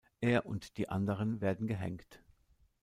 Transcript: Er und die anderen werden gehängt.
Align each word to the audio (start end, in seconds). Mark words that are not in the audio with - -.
Er 0.19 0.47
und 0.47 0.77
die 0.79 0.89
anderen 0.89 1.41
werden 1.41 1.67
gehängt. 1.67 2.23